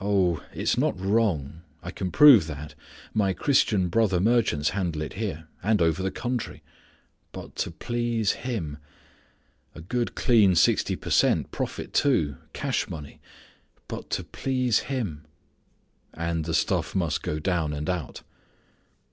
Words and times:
Oh, 0.00 0.36
it 0.54 0.60
is 0.62 0.78
not 0.78 1.00
wrong: 1.00 1.62
I 1.82 1.90
can 1.90 2.12
prove 2.12 2.46
that. 2.46 2.76
My 3.12 3.32
Christian 3.32 3.88
brother 3.88 4.20
merchants 4.20 4.68
handle 4.68 5.02
it 5.02 5.14
here, 5.14 5.48
and 5.64 5.82
over 5.82 6.00
the 6.00 6.12
country: 6.12 6.62
but 7.32 7.56
to 7.56 7.72
please 7.72 8.44
Him: 8.46 8.78
a 9.74 9.80
good, 9.80 10.14
clean 10.14 10.54
sixty 10.54 10.94
per 10.94 11.10
cent, 11.10 11.50
profit 11.50 11.92
too, 11.92 12.36
cash 12.52 12.88
money, 12.88 13.20
but 13.88 14.10
to 14.10 14.22
please 14.22 14.78
Him" 14.92 15.24
and 16.14 16.44
the 16.44 16.54
stuff 16.54 16.94
must 16.94 17.24
go 17.24 17.40
down 17.40 17.72
and 17.72 17.90
out. 17.90 18.22